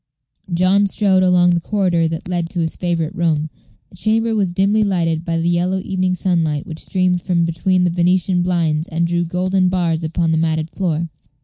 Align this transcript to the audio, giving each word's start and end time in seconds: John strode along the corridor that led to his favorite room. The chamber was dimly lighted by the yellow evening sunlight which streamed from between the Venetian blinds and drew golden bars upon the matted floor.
John 0.51 0.87
strode 0.87 1.21
along 1.21 1.51
the 1.51 1.59
corridor 1.59 2.07
that 2.07 2.27
led 2.27 2.49
to 2.49 2.59
his 2.59 2.75
favorite 2.75 3.13
room. 3.13 3.51
The 3.91 3.97
chamber 3.97 4.33
was 4.33 4.51
dimly 4.51 4.83
lighted 4.83 5.23
by 5.23 5.37
the 5.39 5.47
yellow 5.47 5.77
evening 5.85 6.15
sunlight 6.15 6.65
which 6.65 6.83
streamed 6.83 7.21
from 7.21 7.45
between 7.45 7.83
the 7.83 7.91
Venetian 7.91 8.41
blinds 8.41 8.87
and 8.87 9.05
drew 9.05 9.25
golden 9.25 9.69
bars 9.69 10.03
upon 10.03 10.31
the 10.31 10.39
matted 10.39 10.71
floor. 10.71 11.09